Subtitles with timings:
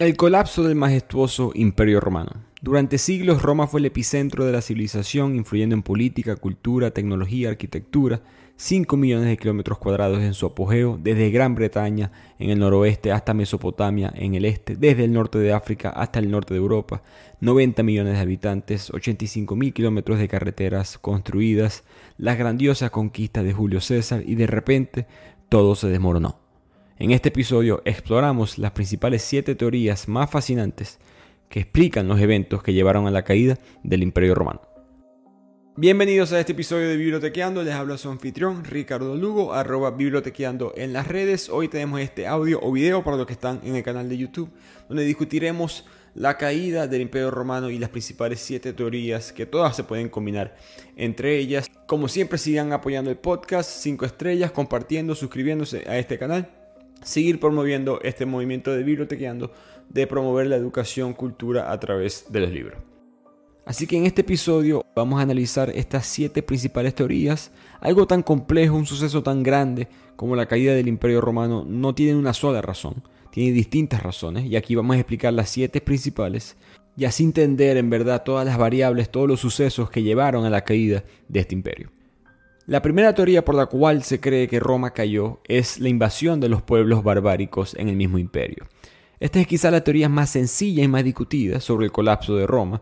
[0.00, 2.32] El colapso del majestuoso Imperio Romano.
[2.60, 8.20] Durante siglos Roma fue el epicentro de la civilización, influyendo en política, cultura, tecnología, arquitectura.
[8.56, 12.10] 5 millones de kilómetros cuadrados en su apogeo, desde Gran Bretaña
[12.40, 16.28] en el noroeste hasta Mesopotamia en el este, desde el norte de África hasta el
[16.28, 17.02] norte de Europa,
[17.40, 21.84] 90 millones de habitantes, 85 mil kilómetros de carreteras construidas,
[22.16, 25.06] las grandiosas conquistas de Julio César y de repente
[25.48, 26.43] todo se desmoronó.
[26.96, 31.00] En este episodio exploramos las principales siete teorías más fascinantes
[31.48, 34.62] que explican los eventos que llevaron a la caída del Imperio Romano.
[35.76, 40.92] Bienvenidos a este episodio de Bibliotequeando, les habla su anfitrión Ricardo Lugo, arroba bibliotequeando en
[40.92, 41.48] las redes.
[41.48, 44.52] Hoy tenemos este audio o video para los que están en el canal de YouTube,
[44.88, 49.82] donde discutiremos la caída del Imperio Romano y las principales siete teorías que todas se
[49.82, 50.54] pueden combinar
[50.96, 51.68] entre ellas.
[51.88, 56.63] Como siempre sigan apoyando el podcast, 5 estrellas, compartiendo, suscribiéndose a este canal
[57.02, 59.52] seguir promoviendo este movimiento de bibliotequeando
[59.88, 62.78] de promover la educación, cultura a través de los libros.
[63.66, 67.50] Así que en este episodio vamos a analizar estas siete principales teorías.
[67.80, 72.16] Algo tan complejo, un suceso tan grande como la caída del Imperio Romano no tiene
[72.16, 76.56] una sola razón, tiene distintas razones y aquí vamos a explicar las siete principales
[76.96, 80.62] y así entender en verdad todas las variables, todos los sucesos que llevaron a la
[80.62, 81.93] caída de este imperio.
[82.66, 86.48] La primera teoría por la cual se cree que Roma cayó es la invasión de
[86.48, 88.64] los pueblos barbáricos en el mismo imperio.
[89.20, 92.80] Esta es quizá la teoría más sencilla y más discutida sobre el colapso de Roma.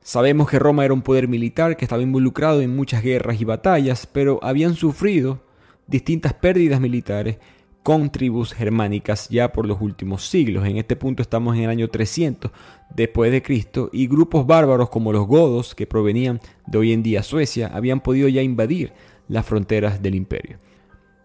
[0.00, 4.06] Sabemos que Roma era un poder militar que estaba involucrado en muchas guerras y batallas,
[4.06, 5.42] pero habían sufrido
[5.86, 7.36] distintas pérdidas militares
[7.82, 10.66] con tribus germánicas ya por los últimos siglos.
[10.66, 12.50] En este punto estamos en el año 300
[12.94, 17.22] después de Cristo y grupos bárbaros como los godos que provenían de hoy en día
[17.22, 18.92] Suecia habían podido ya invadir
[19.28, 20.58] las fronteras del imperio.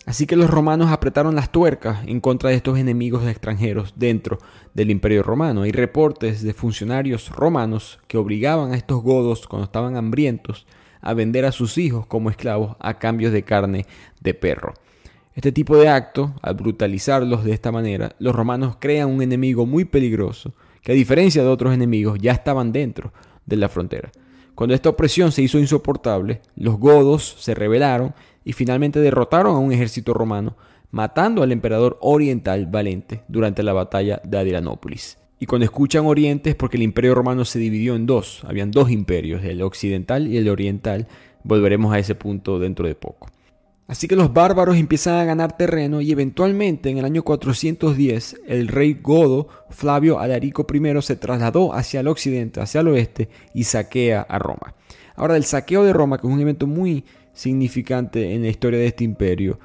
[0.06, 4.38] Así que los romanos apretaron las tuercas en contra de estos enemigos extranjeros dentro
[4.74, 5.62] del imperio romano.
[5.62, 10.68] Hay reportes de funcionarios romanos que obligaban a estos godos cuando estaban hambrientos
[11.00, 13.86] a vender a sus hijos como esclavos a cambio de carne
[14.20, 14.74] de perro.
[15.36, 19.86] Este tipo de acto, al brutalizarlos de esta manera, los romanos crean un enemigo muy
[19.86, 23.14] peligroso que a diferencia de otros enemigos ya estaban dentro
[23.46, 24.12] de la frontera.
[24.56, 28.14] Cuando esta opresión se hizo insoportable, los godos se rebelaron
[28.46, 30.56] y finalmente derrotaron a un ejército romano,
[30.92, 35.18] matando al emperador oriental Valente durante la batalla de Adrianópolis.
[35.40, 38.92] Y cuando escuchan Oriente es porque el imperio romano se dividió en dos, habían dos
[38.92, 41.08] imperios, el occidental y el oriental,
[41.44, 43.33] volveremos a ese punto dentro de poco.
[43.94, 48.68] Así que los bárbaros empiezan a ganar terreno y eventualmente en el año 410 el
[48.68, 54.22] rey godo Flavio Alarico I se trasladó hacia el occidente, hacia el oeste y saquea
[54.28, 54.74] a Roma.
[55.16, 58.88] Ahora el saqueo de Roma, que es un evento muy significante en la historia de
[58.88, 59.60] este imperio,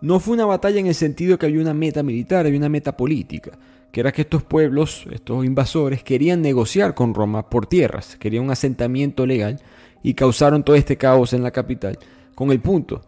[0.00, 2.96] no fue una batalla en el sentido que había una meta militar, había una meta
[2.96, 3.58] política,
[3.90, 8.52] que era que estos pueblos, estos invasores, querían negociar con Roma por tierras, querían un
[8.52, 9.60] asentamiento legal
[10.00, 11.98] y causaron todo este caos en la capital,
[12.36, 13.02] con el punto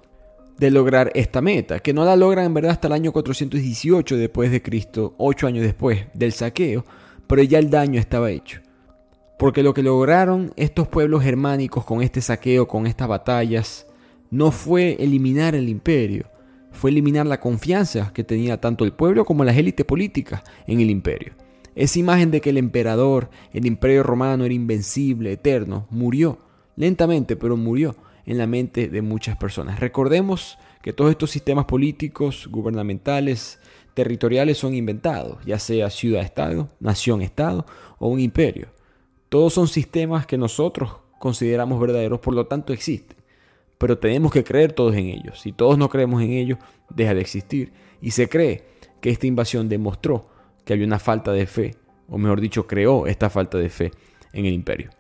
[0.59, 4.51] de lograr esta meta, que no la logran en verdad hasta el año 418 después
[4.51, 6.85] de Cristo, ocho años después del saqueo,
[7.27, 8.61] pero ya el daño estaba hecho.
[9.39, 13.87] Porque lo que lograron estos pueblos germánicos con este saqueo, con estas batallas,
[14.31, 16.27] no fue eliminar el imperio,
[16.73, 20.91] fue eliminar la confianza que tenía tanto el pueblo como las élites políticas en el
[20.91, 21.35] imperio.
[21.75, 26.39] Esa imagen de que el emperador, el imperio romano era invencible, eterno, murió,
[26.77, 27.95] lentamente, pero murió
[28.27, 29.81] en la mente de muchas personas.
[29.81, 33.59] Recordemos que todos estos sistemas políticos, gubernamentales,
[33.95, 37.65] territoriales son inventados, ya sea ciudad-estado, nación-estado
[37.99, 38.69] o un imperio.
[39.29, 43.17] Todos son sistemas que nosotros consideramos verdaderos, por lo tanto existen.
[43.79, 45.41] Pero tenemos que creer todos en ellos.
[45.41, 46.59] Si todos no creemos en ellos,
[46.91, 47.73] deja de existir.
[48.01, 48.65] Y se cree
[49.01, 50.29] que esta invasión demostró
[50.65, 51.75] que había una falta de fe,
[52.09, 53.93] o mejor dicho, creó esta falta de fe
[54.33, 54.91] en el imperio.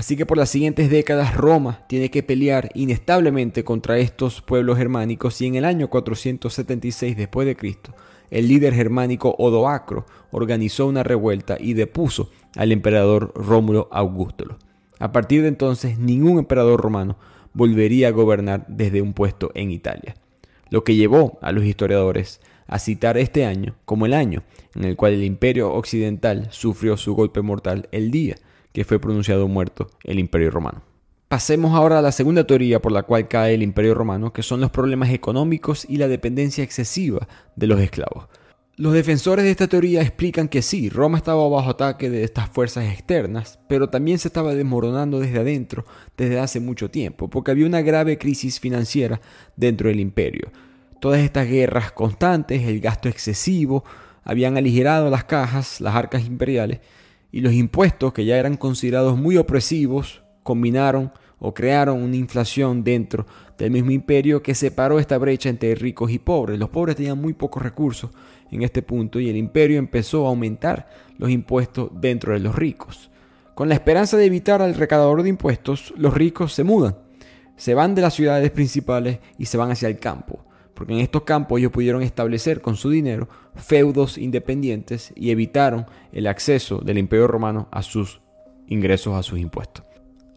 [0.00, 5.38] Así que por las siguientes décadas Roma tiene que pelear inestablemente contra estos pueblos germánicos
[5.42, 7.94] y en el año 476 después de Cristo,
[8.30, 14.56] el líder germánico Odoacro organizó una revuelta y depuso al emperador Rómulo Augusto.
[14.98, 17.18] A partir de entonces, ningún emperador romano
[17.52, 20.14] volvería a gobernar desde un puesto en Italia,
[20.70, 24.44] lo que llevó a los historiadores a citar este año como el año
[24.74, 28.36] en el cual el imperio occidental sufrió su golpe mortal el día
[28.72, 30.82] que fue pronunciado muerto el Imperio Romano.
[31.28, 34.60] Pasemos ahora a la segunda teoría por la cual cae el Imperio Romano, que son
[34.60, 38.26] los problemas económicos y la dependencia excesiva de los esclavos.
[38.80, 42.86] Los defensores de esta teoría explican que sí, Roma estaba bajo ataque de estas fuerzas
[42.86, 45.84] externas, pero también se estaba desmoronando desde adentro
[46.16, 49.20] desde hace mucho tiempo, porque había una grave crisis financiera
[49.54, 50.50] dentro del imperio.
[50.98, 53.84] Todas estas guerras constantes, el gasto excesivo,
[54.24, 56.80] habían aligerado las cajas, las arcas imperiales,
[57.32, 63.26] y los impuestos, que ya eran considerados muy opresivos, combinaron o crearon una inflación dentro
[63.56, 66.58] del mismo imperio que separó esta brecha entre ricos y pobres.
[66.58, 68.10] Los pobres tenían muy pocos recursos
[68.50, 70.88] en este punto y el imperio empezó a aumentar
[71.18, 73.10] los impuestos dentro de los ricos.
[73.54, 76.96] Con la esperanza de evitar al recaudador de impuestos, los ricos se mudan,
[77.56, 80.44] se van de las ciudades principales y se van hacia el campo,
[80.74, 86.26] porque en estos campos ellos pudieron establecer con su dinero feudos independientes y evitaron el
[86.26, 88.20] acceso del imperio romano a sus
[88.66, 89.84] ingresos, a sus impuestos.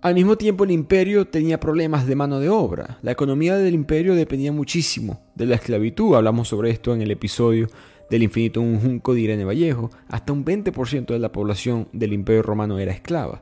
[0.01, 2.97] Al mismo tiempo el imperio tenía problemas de mano de obra.
[3.01, 6.15] La economía del imperio dependía muchísimo de la esclavitud.
[6.15, 7.69] Hablamos sobre esto en el episodio
[8.09, 9.91] del infinito un junco de Irene Vallejo.
[10.09, 13.41] Hasta un 20% de la población del imperio romano era esclava.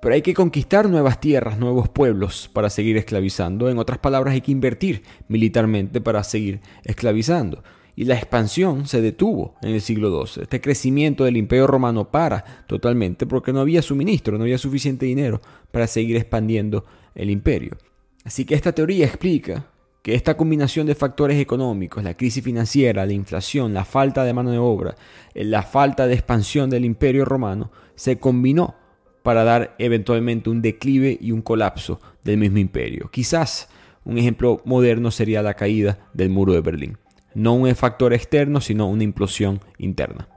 [0.00, 3.68] Pero hay que conquistar nuevas tierras, nuevos pueblos para seguir esclavizando.
[3.68, 7.62] En otras palabras, hay que invertir militarmente para seguir esclavizando
[8.00, 10.44] y la expansión se detuvo en el siglo XII.
[10.44, 15.42] Este crecimiento del imperio romano para totalmente porque no había suministro, no había suficiente dinero
[15.70, 17.76] para seguir expandiendo el imperio.
[18.24, 19.66] Así que esta teoría explica
[20.00, 24.50] que esta combinación de factores económicos, la crisis financiera, la inflación, la falta de mano
[24.50, 24.94] de obra,
[25.34, 28.76] la falta de expansión del imperio romano, se combinó
[29.22, 33.10] para dar eventualmente un declive y un colapso del mismo imperio.
[33.12, 33.68] Quizás
[34.06, 36.96] un ejemplo moderno sería la caída del muro de Berlín
[37.34, 40.28] no un factor externo, sino una implosión interna.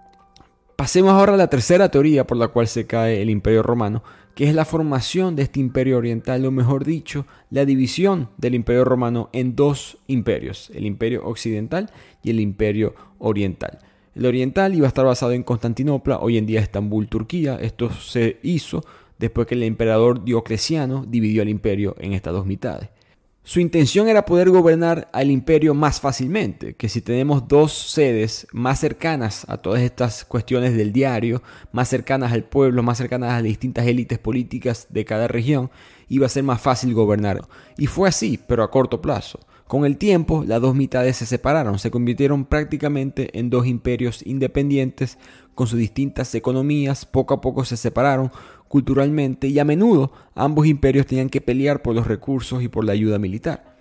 [0.75, 4.03] Pasemos ahora a la tercera teoría por la cual se cae el imperio romano,
[4.35, 8.83] que es la formación de este imperio oriental, o mejor dicho, la división del imperio
[8.83, 11.91] romano en dos imperios, el imperio occidental
[12.23, 13.79] y el imperio oriental.
[14.15, 17.57] El oriental iba a estar basado en Constantinopla, hoy en día Estambul, Turquía.
[17.61, 18.83] Esto se hizo
[19.17, 22.89] después que el emperador Diocleciano dividió el imperio en estas dos mitades.
[23.45, 28.79] Su intención era poder gobernar al imperio más fácilmente, que si tenemos dos sedes más
[28.79, 31.43] cercanas a todas estas cuestiones del diario,
[31.73, 35.71] más cercanas al pueblo, más cercanas a las distintas élites políticas de cada región,
[36.07, 37.41] iba a ser más fácil gobernar.
[37.77, 39.41] Y fue así, pero a corto plazo.
[39.67, 45.17] Con el tiempo, las dos mitades se separaron, se convirtieron prácticamente en dos imperios independientes
[45.53, 48.31] con sus distintas economías, poco a poco se separaron,
[48.73, 52.93] culturalmente y a menudo ambos imperios tenían que pelear por los recursos y por la
[52.93, 53.75] ayuda militar.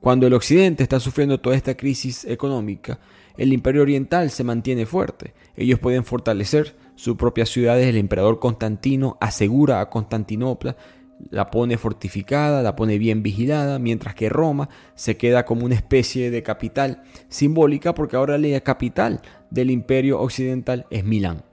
[0.00, 2.98] Cuando el occidente está sufriendo toda esta crisis económica,
[3.36, 5.32] el imperio oriental se mantiene fuerte.
[5.54, 7.86] Ellos pueden fortalecer sus propias ciudades.
[7.86, 10.76] El emperador Constantino asegura a Constantinopla,
[11.30, 16.32] la pone fortificada, la pone bien vigilada, mientras que Roma se queda como una especie
[16.32, 21.44] de capital simbólica porque ahora la capital del imperio occidental es Milán.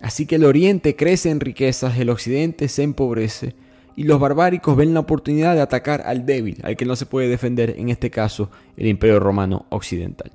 [0.00, 3.54] Así que el oriente crece en riquezas, el occidente se empobrece
[3.96, 7.28] y los barbáricos ven la oportunidad de atacar al débil, al que no se puede
[7.28, 10.30] defender, en este caso el imperio romano occidental.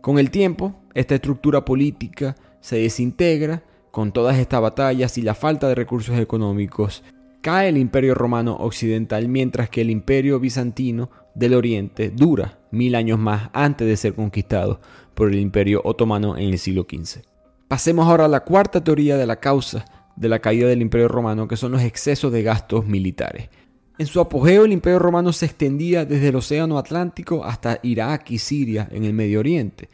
[0.00, 5.68] Con el tiempo, esta estructura política se desintegra con todas estas batallas y la falta
[5.68, 7.02] de recursos económicos.
[7.40, 13.18] Cae el imperio romano occidental mientras que el imperio bizantino del oriente dura mil años
[13.18, 14.80] más antes de ser conquistado
[15.14, 17.31] por el imperio otomano en el siglo XV.
[17.72, 21.48] Pasemos ahora a la cuarta teoría de la causa de la caída del Imperio Romano,
[21.48, 23.48] que son los excesos de gastos militares.
[23.96, 28.38] En su apogeo el Imperio Romano se extendía desde el Océano Atlántico hasta Irak y
[28.38, 29.88] Siria en el Medio Oriente.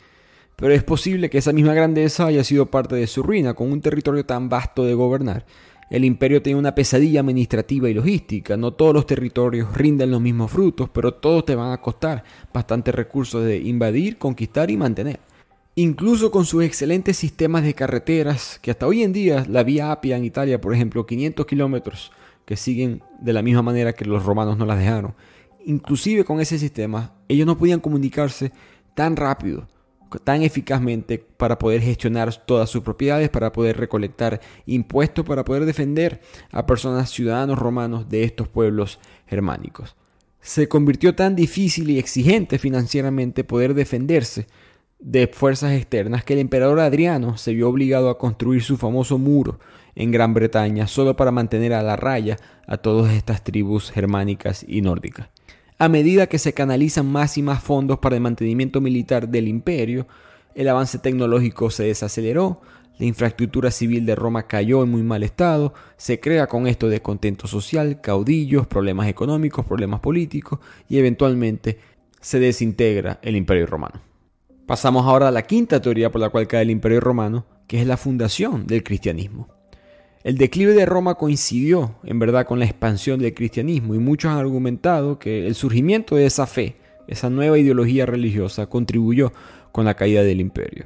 [0.56, 3.80] Pero es posible que esa misma grandeza haya sido parte de su ruina, con un
[3.80, 5.46] territorio tan vasto de gobernar.
[5.88, 8.56] El imperio tenía una pesadilla administrativa y logística.
[8.56, 12.92] No todos los territorios rinden los mismos frutos, pero todos te van a costar bastantes
[12.92, 15.27] recursos de invadir, conquistar y mantener.
[15.80, 20.16] Incluso con sus excelentes sistemas de carreteras, que hasta hoy en día la vía Apia
[20.16, 22.10] en Italia, por ejemplo, 500 kilómetros,
[22.44, 25.14] que siguen de la misma manera que los romanos no las dejaron.
[25.64, 28.50] Inclusive con ese sistema, ellos no podían comunicarse
[28.96, 29.68] tan rápido,
[30.24, 36.20] tan eficazmente para poder gestionar todas sus propiedades, para poder recolectar impuestos, para poder defender
[36.50, 39.94] a personas, ciudadanos romanos de estos pueblos germánicos.
[40.40, 44.48] Se convirtió tan difícil y exigente financieramente poder defenderse
[44.98, 49.60] de fuerzas externas que el emperador Adriano se vio obligado a construir su famoso muro
[49.94, 52.36] en Gran Bretaña solo para mantener a la raya
[52.66, 55.28] a todas estas tribus germánicas y nórdicas.
[55.78, 60.08] A medida que se canalizan más y más fondos para el mantenimiento militar del imperio,
[60.54, 62.60] el avance tecnológico se desaceleró,
[62.98, 67.46] la infraestructura civil de Roma cayó en muy mal estado, se crea con esto descontento
[67.46, 71.78] social, caudillos, problemas económicos, problemas políticos y eventualmente
[72.20, 74.07] se desintegra el imperio romano.
[74.68, 77.86] Pasamos ahora a la quinta teoría por la cual cae el Imperio Romano, que es
[77.86, 79.48] la fundación del cristianismo.
[80.22, 84.36] El declive de Roma coincidió, en verdad, con la expansión del cristianismo y muchos han
[84.36, 89.32] argumentado que el surgimiento de esa fe, esa nueva ideología religiosa, contribuyó
[89.72, 90.84] con la caída del imperio.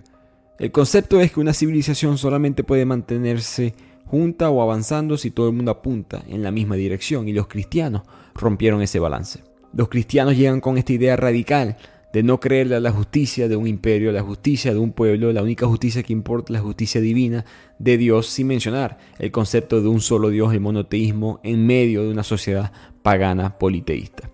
[0.61, 3.75] El concepto es que una civilización solamente puede mantenerse
[4.07, 8.03] junta o avanzando si todo el mundo apunta en la misma dirección y los cristianos
[8.37, 9.41] rompieron ese balance.
[9.75, 11.79] Los cristianos llegan con esta idea radical
[12.13, 15.43] de no creerle a la justicia de un imperio, la justicia de un pueblo, la
[15.43, 17.45] única justicia que importa la justicia divina
[17.79, 22.11] de Dios, sin mencionar el concepto de un solo Dios, el monoteísmo, en medio de
[22.11, 24.31] una sociedad pagana politeísta.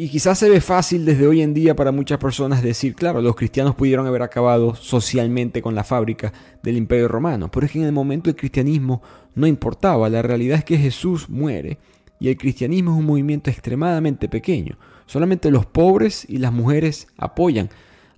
[0.00, 3.34] Y quizás se ve fácil desde hoy en día para muchas personas decir, claro, los
[3.34, 6.32] cristianos pudieron haber acabado socialmente con la fábrica
[6.62, 9.02] del imperio romano, pero es que en el momento el cristianismo
[9.34, 11.78] no importaba, la realidad es que Jesús muere
[12.20, 17.70] y el cristianismo es un movimiento extremadamente pequeño, solamente los pobres y las mujeres apoyan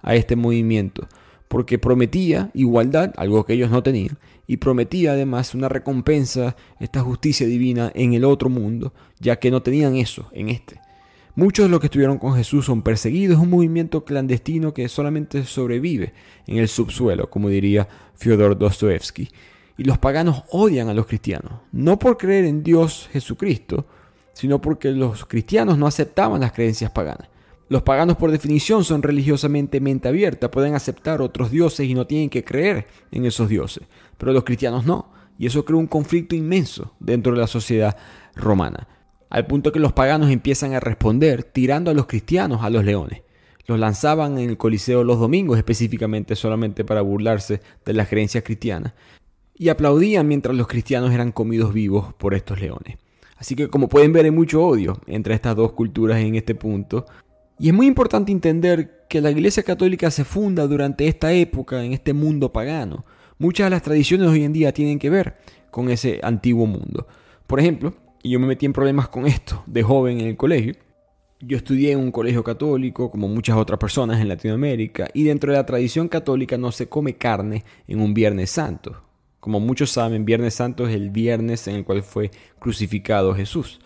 [0.02, 1.08] a este movimiento,
[1.48, 7.46] porque prometía igualdad, algo que ellos no tenían, y prometía además una recompensa, esta justicia
[7.46, 10.80] divina en el otro mundo, ya que no tenían eso en este.
[11.36, 15.44] Muchos de los que estuvieron con Jesús son perseguidos, es un movimiento clandestino que solamente
[15.44, 16.12] sobrevive
[16.48, 19.28] en el subsuelo, como diría Fyodor Dostoevsky.
[19.78, 23.86] Y los paganos odian a los cristianos, no por creer en Dios Jesucristo,
[24.32, 27.28] sino porque los cristianos no aceptaban las creencias paganas.
[27.68, 32.30] Los paganos por definición son religiosamente mente abierta, pueden aceptar otros dioses y no tienen
[32.30, 33.84] que creer en esos dioses,
[34.18, 37.96] pero los cristianos no, y eso crea un conflicto inmenso dentro de la sociedad
[38.34, 38.88] romana
[39.30, 43.22] al punto que los paganos empiezan a responder tirando a los cristianos a los leones.
[43.66, 48.94] Los lanzaban en el Coliseo los domingos específicamente solamente para burlarse de las creencias cristianas
[49.54, 52.98] y aplaudían mientras los cristianos eran comidos vivos por estos leones.
[53.40, 57.06] Así que como pueden ver hay mucho odio entre estas dos culturas en este punto.
[57.58, 61.94] Y es muy importante entender que la Iglesia Católica se funda durante esta época, en
[61.94, 63.06] este mundo pagano.
[63.38, 65.38] Muchas de las tradiciones hoy en día tienen que ver
[65.70, 67.06] con ese antiguo mundo.
[67.46, 70.74] Por ejemplo, y yo me metí en problemas con esto de joven en el colegio.
[71.40, 75.56] Yo estudié en un colegio católico, como muchas otras personas en Latinoamérica, y dentro de
[75.56, 79.09] la tradición católica no se come carne en un Viernes Santo.
[79.40, 83.80] Como muchos saben, Viernes Santo es el viernes en el cual fue crucificado Jesús.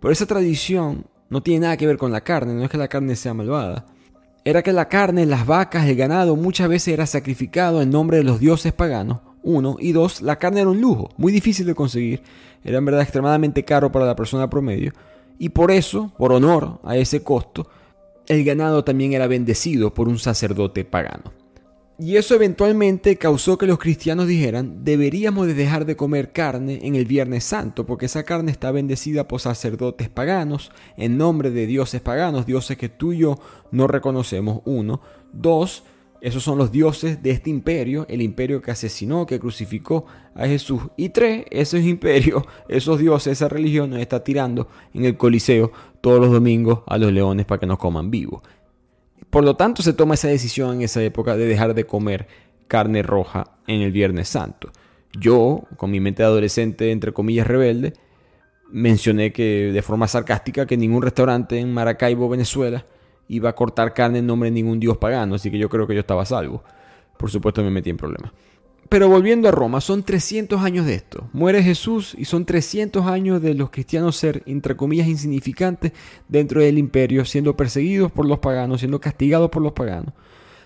[0.00, 2.88] Pero esa tradición no tiene nada que ver con la carne, no es que la
[2.88, 3.86] carne sea malvada.
[4.44, 8.24] Era que la carne, las vacas, el ganado muchas veces era sacrificado en nombre de
[8.24, 9.76] los dioses paganos uno.
[9.80, 12.22] Y dos, la carne era un lujo, muy difícil de conseguir.
[12.64, 14.92] Era en verdad extremadamente caro para la persona promedio.
[15.38, 17.68] Y por eso, por honor a ese costo,
[18.26, 21.32] el ganado también era bendecido por un sacerdote pagano.
[22.00, 26.94] Y eso eventualmente causó que los cristianos dijeran, deberíamos de dejar de comer carne en
[26.94, 32.00] el Viernes Santo, porque esa carne está bendecida por sacerdotes paganos, en nombre de dioses
[32.00, 33.40] paganos, dioses que tú y yo
[33.72, 35.00] no reconocemos, uno.
[35.32, 35.82] Dos,
[36.20, 40.82] esos son los dioses de este imperio, el imperio que asesinó, que crucificó a Jesús.
[40.96, 46.20] Y tres, esos imperios, esos dioses, esa religión nos está tirando en el Coliseo todos
[46.20, 48.42] los domingos a los leones para que nos coman vivos.
[49.30, 52.26] Por lo tanto, se toma esa decisión en esa época de dejar de comer
[52.66, 54.70] carne roja en el Viernes Santo.
[55.18, 57.94] Yo, con mi mente de adolescente, entre comillas, rebelde,
[58.70, 62.86] mencioné que de forma sarcástica que ningún restaurante en Maracaibo, Venezuela,
[63.28, 65.94] iba a cortar carne en nombre de ningún dios pagano, así que yo creo que
[65.94, 66.62] yo estaba salvo.
[67.18, 68.32] Por supuesto me metí en problemas.
[68.88, 71.28] Pero volviendo a Roma, son 300 años de esto.
[71.34, 75.92] Muere Jesús y son 300 años de los cristianos ser, entre comillas, insignificantes
[76.26, 80.14] dentro del imperio, siendo perseguidos por los paganos, siendo castigados por los paganos.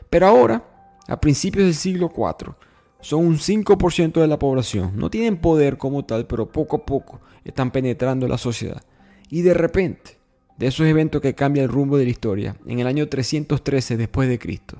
[0.08, 0.64] Pero ahora,
[1.08, 2.54] a principios del siglo IV,
[3.00, 4.92] son un 5% de la población.
[4.94, 8.82] No tienen poder como tal, pero poco a poco están penetrando la sociedad.
[9.30, 10.18] Y de repente,
[10.58, 14.28] de esos eventos que cambian el rumbo de la historia, en el año 313 después
[14.28, 14.78] de Cristo.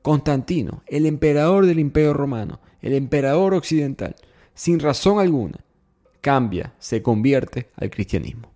[0.00, 4.16] Constantino, el emperador del Imperio Romano, el emperador occidental,
[4.54, 5.60] sin razón alguna,
[6.20, 8.50] cambia, se convierte al cristianismo.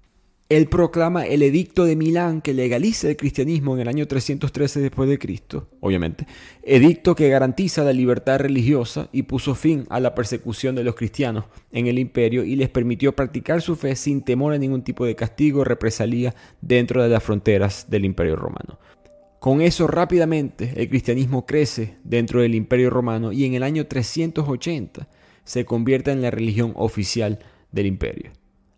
[0.51, 5.09] Él proclama el edicto de Milán que legaliza el cristianismo en el año 313 después
[5.09, 6.27] de Cristo, obviamente,
[6.63, 11.47] edicto que garantiza la libertad religiosa y puso fin a la persecución de los cristianos
[11.73, 15.17] en el imperio y les permitió practicar su fe sin temor a ningún tipo de
[15.17, 18.79] castigo o represalia dentro de las fronteras del imperio romano.
[19.45, 25.07] Con eso rápidamente el cristianismo crece dentro del imperio romano y en el año 380
[25.45, 27.39] se convierte en la religión oficial
[27.71, 28.33] del imperio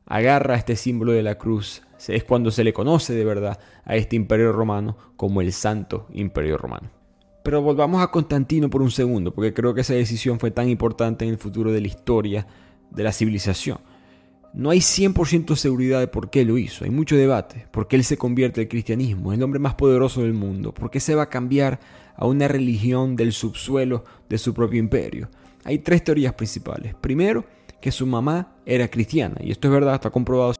[0.07, 4.17] agarra este símbolo de la cruz, es cuando se le conoce de verdad a este
[4.17, 6.91] imperio romano como el Santo Imperio Romano.
[7.43, 11.25] Pero volvamos a Constantino por un segundo, porque creo que esa decisión fue tan importante
[11.25, 12.47] en el futuro de la historia
[12.91, 13.79] de la civilización.
[14.57, 18.05] No hay 100% seguridad de por qué lo hizo, hay mucho debate, por qué él
[18.05, 21.29] se convierte al cristianismo, el hombre más poderoso del mundo, por qué se va a
[21.29, 21.79] cambiar
[22.17, 25.29] a una religión del subsuelo de su propio imperio.
[25.63, 26.95] Hay tres teorías principales.
[26.95, 27.45] Primero,
[27.83, 30.55] que su mamá era cristiana, y esto es verdad, está comprobado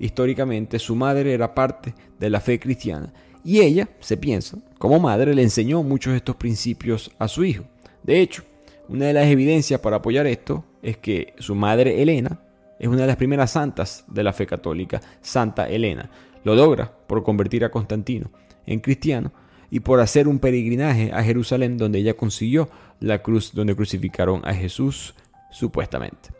[0.00, 3.12] históricamente, su madre era parte de la fe cristiana,
[3.44, 7.62] y ella, se piensa, como madre le enseñó muchos de estos principios a su hijo.
[8.02, 8.42] De hecho,
[8.88, 12.40] una de las evidencias para apoyar esto es que su madre Elena
[12.78, 16.10] es una de las primeras santas de la fe católica, Santa Elena.
[16.44, 18.30] Lo logra por convertir a Constantino
[18.66, 19.32] en cristiano
[19.70, 22.68] y por hacer un peregrinaje a Jerusalén donde ella consiguió
[23.00, 25.14] la cruz donde crucificaron a Jesús
[25.50, 26.30] supuestamente.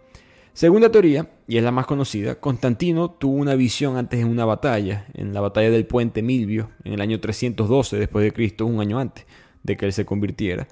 [0.52, 5.07] Segunda teoría, y es la más conocida, Constantino tuvo una visión antes en una batalla,
[5.12, 8.99] en la batalla del puente Milvio, en el año 312 después de Cristo, un año
[8.99, 9.26] antes
[9.62, 10.66] de que él se convirtiera.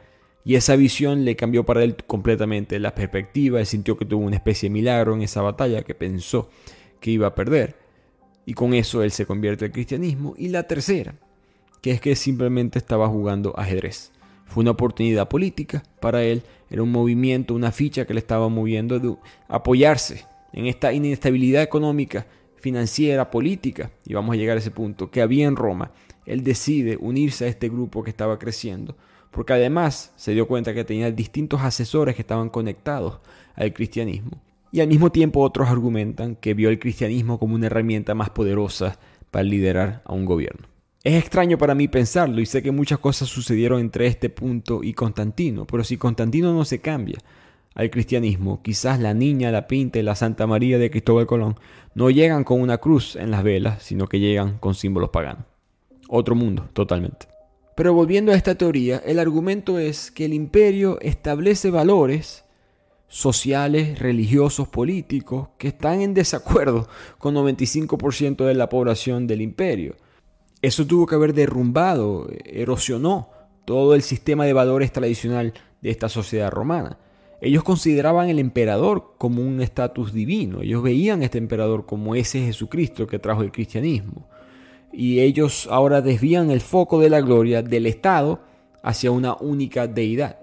[0.44, 4.36] Y esa visión le cambió para él completamente la perspectiva, él sintió que tuvo una
[4.36, 6.50] especie de milagro en esa batalla que pensó
[7.00, 7.76] que iba a perder.
[8.44, 10.34] Y con eso él se convierte al cristianismo.
[10.36, 11.14] Y la tercera,
[11.80, 14.12] que es que simplemente estaba jugando ajedrez.
[14.44, 18.98] Fue una oportunidad política para él, era un movimiento, una ficha que le estaba moviendo
[18.98, 19.16] de
[19.48, 25.22] apoyarse en esta inestabilidad económica, financiera, política, y vamos a llegar a ese punto, que
[25.22, 25.92] había en Roma.
[26.26, 28.96] Él decide unirse a este grupo que estaba creciendo,
[29.34, 33.18] porque además se dio cuenta que tenía distintos asesores que estaban conectados
[33.54, 34.40] al cristianismo.
[34.70, 38.98] Y al mismo tiempo otros argumentan que vio el cristianismo como una herramienta más poderosa
[39.30, 40.68] para liderar a un gobierno.
[41.02, 44.94] Es extraño para mí pensarlo y sé que muchas cosas sucedieron entre este punto y
[44.94, 47.18] Constantino, pero si Constantino no se cambia
[47.74, 51.56] al cristianismo, quizás la niña, la pinta y la Santa María de Cristóbal Colón
[51.94, 55.44] no llegan con una cruz en las velas, sino que llegan con símbolos paganos.
[56.08, 57.33] Otro mundo, totalmente.
[57.74, 62.44] Pero volviendo a esta teoría, el argumento es que el imperio establece valores
[63.08, 66.88] sociales, religiosos, políticos, que están en desacuerdo
[67.18, 69.96] con 95% de la población del imperio.
[70.62, 73.30] Eso tuvo que haber derrumbado, erosionó
[73.64, 76.98] todo el sistema de valores tradicional de esta sociedad romana.
[77.40, 82.40] Ellos consideraban el emperador como un estatus divino, ellos veían a este emperador como ese
[82.40, 84.28] Jesucristo que trajo el cristianismo.
[84.94, 88.40] Y ellos ahora desvían el foco de la gloria del Estado
[88.82, 90.38] hacia una única deidad.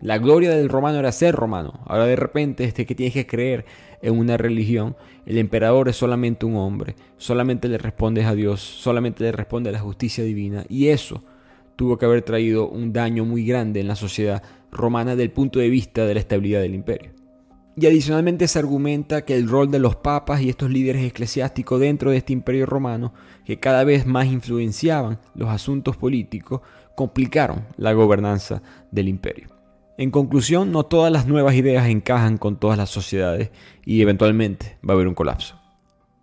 [0.00, 1.80] La gloria del romano era ser romano.
[1.86, 3.64] Ahora de repente este que tienes que creer
[4.02, 9.24] en una religión, el emperador es solamente un hombre, solamente le respondes a Dios, solamente
[9.24, 11.24] le responde a la justicia divina y eso
[11.76, 15.58] tuvo que haber traído un daño muy grande en la sociedad romana desde el punto
[15.58, 17.23] de vista de la estabilidad del imperio.
[17.76, 22.12] Y adicionalmente se argumenta que el rol de los papas y estos líderes eclesiásticos dentro
[22.12, 23.12] de este imperio romano,
[23.44, 26.60] que cada vez más influenciaban los asuntos políticos,
[26.94, 29.48] complicaron la gobernanza del imperio.
[29.98, 33.50] En conclusión, no todas las nuevas ideas encajan con todas las sociedades
[33.84, 35.60] y eventualmente va a haber un colapso.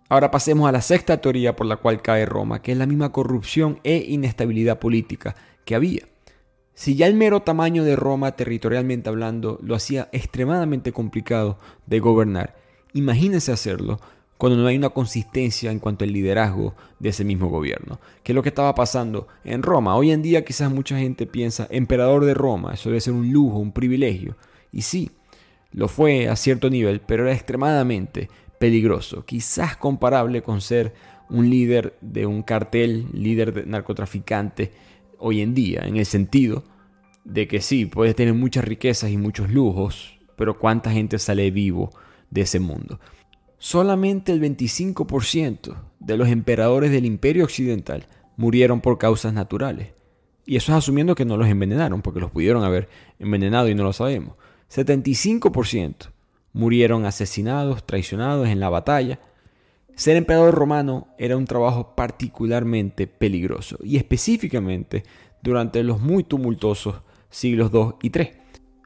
[0.08, 3.12] Ahora pasemos a la sexta teoría por la cual cae Roma, que es la misma
[3.12, 5.34] corrupción e inestabilidad política
[5.64, 6.11] que había.
[6.74, 12.56] Si ya el mero tamaño de Roma territorialmente hablando lo hacía extremadamente complicado de gobernar,
[12.94, 14.00] imagínense hacerlo
[14.38, 18.00] cuando no hay una consistencia en cuanto al liderazgo de ese mismo gobierno.
[18.24, 19.94] ¿Qué es lo que estaba pasando en Roma?
[19.94, 23.58] Hoy en día quizás mucha gente piensa, emperador de Roma, eso debe ser un lujo,
[23.58, 24.36] un privilegio.
[24.72, 25.12] Y sí,
[25.70, 30.92] lo fue a cierto nivel, pero era extremadamente peligroso, quizás comparable con ser
[31.28, 34.72] un líder de un cartel, líder de narcotraficante
[35.22, 36.64] hoy en día, en el sentido
[37.24, 41.90] de que sí, puedes tener muchas riquezas y muchos lujos, pero ¿cuánta gente sale vivo
[42.30, 42.98] de ese mundo?
[43.62, 49.92] solamente el 25% de los emperadores del imperio occidental murieron por causas naturales.
[50.44, 52.88] Y eso es asumiendo que no los envenenaron, porque los pudieron haber
[53.20, 54.34] envenenado y no lo sabemos.
[54.68, 56.10] 75%
[56.52, 59.20] murieron asesinados, traicionados en la batalla.
[59.94, 65.04] Ser emperador romano era un trabajo particularmente peligroso, y específicamente
[65.42, 66.96] durante los muy tumultuosos
[67.30, 68.30] siglos II y III.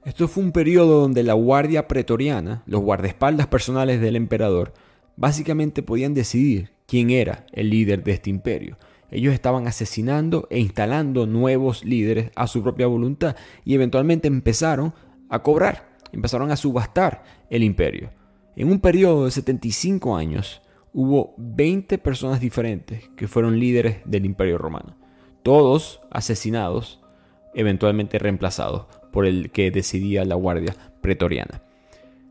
[0.05, 4.73] Esto fue un periodo donde la guardia pretoriana, los guardaespaldas personales del emperador,
[5.17, 8.79] básicamente podían decidir quién era el líder de este imperio.
[9.11, 14.95] Ellos estaban asesinando e instalando nuevos líderes a su propia voluntad y eventualmente empezaron
[15.29, 18.11] a cobrar, empezaron a subastar el imperio.
[18.57, 20.63] En un periodo de 75 años
[20.97, 24.97] hubo 20 personas diferentes que fueron líderes del imperio romano,
[25.43, 27.01] todos asesinados,
[27.53, 31.61] eventualmente reemplazados por el que decidía la Guardia Pretoriana.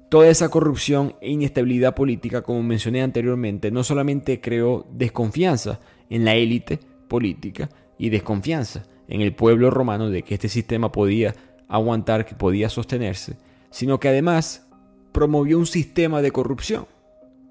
[0.10, 6.34] Toda esa corrupción e inestabilidad política, como mencioné anteriormente, no solamente creó desconfianza en la
[6.34, 11.36] élite política y desconfianza en el pueblo romano de que este sistema podía
[11.68, 13.38] aguantar, que podía sostenerse,
[13.70, 14.68] sino que además
[15.12, 16.88] promovió un sistema de corrupción.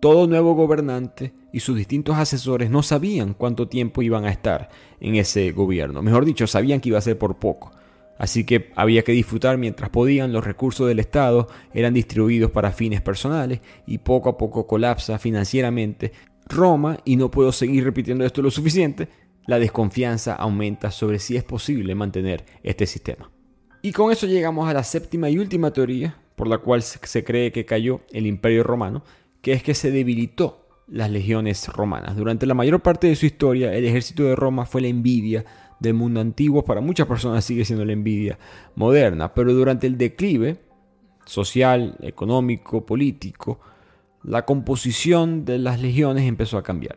[0.04, 4.68] Todo nuevo gobernante y sus distintos asesores no sabían cuánto tiempo iban a estar
[5.00, 6.02] en ese gobierno.
[6.02, 7.70] Mejor dicho, sabían que iba a ser por poco.
[8.18, 13.00] Así que había que disfrutar mientras podían, los recursos del Estado eran distribuidos para fines
[13.00, 16.12] personales y poco a poco colapsa financieramente
[16.50, 19.08] Roma, y no puedo seguir repitiendo esto lo suficiente,
[19.46, 23.30] la desconfianza aumenta sobre si es posible mantener este sistema.
[23.80, 27.52] Y con eso llegamos a la séptima y última teoría por la cual se cree
[27.52, 29.04] que cayó el imperio romano,
[29.44, 32.16] que es que se debilitó las legiones romanas.
[32.16, 35.44] Durante la mayor parte de su historia, el ejército de Roma fue la envidia
[35.78, 38.38] del mundo antiguo, para muchas personas sigue siendo la envidia
[38.74, 40.62] moderna, pero durante el declive
[41.26, 43.60] social, económico, político,
[44.22, 46.96] la composición de las legiones empezó a cambiar.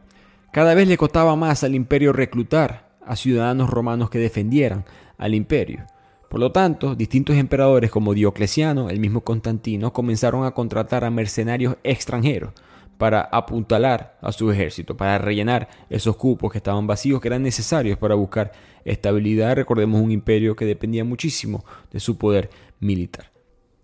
[0.53, 4.85] Cada vez le costaba más al imperio reclutar a ciudadanos romanos que defendieran
[5.17, 5.85] al imperio.
[6.29, 11.77] Por lo tanto, distintos emperadores como Diocleciano, el mismo Constantino, comenzaron a contratar a mercenarios
[11.83, 12.51] extranjeros
[12.97, 17.97] para apuntalar a su ejército, para rellenar esos cupos que estaban vacíos, que eran necesarios
[17.97, 18.51] para buscar
[18.83, 19.55] estabilidad.
[19.55, 23.31] Recordemos un imperio que dependía muchísimo de su poder militar.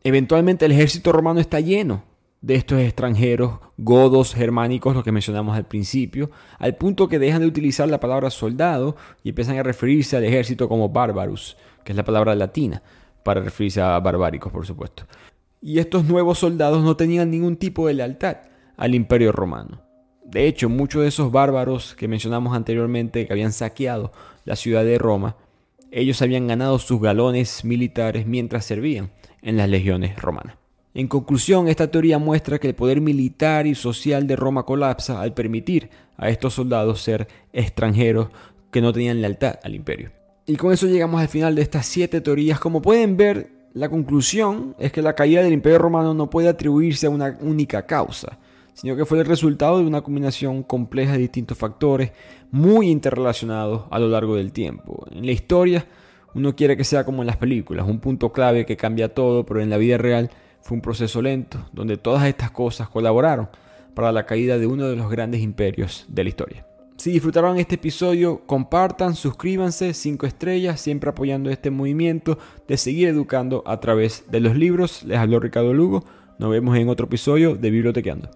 [0.04, 2.04] Eventualmente el ejército romano está lleno
[2.44, 6.30] de estos extranjeros godos germánicos, lo que mencionamos al principio,
[6.60, 10.68] al punto que dejan de utilizar la palabra soldado y empiezan a referirse al ejército
[10.68, 12.84] como barbarus, que es la palabra latina
[13.24, 15.06] para referirse a barbáricos, por supuesto.
[15.62, 18.40] Y estos nuevos soldados no tenían ningún tipo de lealtad
[18.76, 19.82] al imperio romano.
[20.26, 24.12] De hecho, muchos de esos bárbaros que mencionamos anteriormente, que habían saqueado
[24.44, 25.38] la ciudad de Roma,
[25.92, 30.58] ellos habían ganado sus galones militares mientras servían en las legiones romanas.
[30.96, 35.34] En conclusión, esta teoría muestra que el poder militar y social de Roma colapsa al
[35.34, 38.28] permitir a estos soldados ser extranjeros
[38.70, 40.12] que no tenían lealtad al imperio.
[40.46, 42.60] Y con eso llegamos al final de estas siete teorías.
[42.60, 47.08] Como pueden ver, la conclusión es que la caída del imperio romano no puede atribuirse
[47.08, 48.38] a una única causa,
[48.76, 52.12] sino que fue el resultado de una combinación compleja de distintos factores
[52.52, 55.08] muy interrelacionados a lo largo del tiempo.
[55.12, 55.88] En la historia,
[56.36, 59.60] uno quiere que sea como en las películas, un punto clave que cambia todo, pero
[59.60, 60.30] en la vida real
[60.64, 63.50] fue un proceso lento, donde todas estas cosas colaboraron
[63.94, 66.66] para la caída de uno de los grandes imperios de la historia.
[66.96, 73.62] Si disfrutaron este episodio, compartan, suscríbanse, 5 estrellas, siempre apoyando este movimiento de seguir educando
[73.66, 75.04] a través de los libros.
[75.04, 76.06] Les habló Ricardo Lugo.
[76.40, 78.30] Nos vemos en otro episodio de Bibliotequeando.